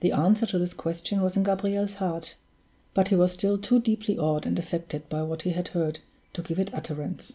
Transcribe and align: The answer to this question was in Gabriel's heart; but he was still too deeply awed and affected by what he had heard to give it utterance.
The 0.00 0.10
answer 0.10 0.46
to 0.46 0.58
this 0.58 0.74
question 0.74 1.22
was 1.22 1.36
in 1.36 1.44
Gabriel's 1.44 1.94
heart; 2.02 2.34
but 2.92 3.06
he 3.06 3.14
was 3.14 3.30
still 3.30 3.56
too 3.56 3.78
deeply 3.78 4.18
awed 4.18 4.46
and 4.46 4.58
affected 4.58 5.08
by 5.08 5.22
what 5.22 5.42
he 5.42 5.50
had 5.50 5.68
heard 5.68 6.00
to 6.32 6.42
give 6.42 6.58
it 6.58 6.74
utterance. 6.74 7.32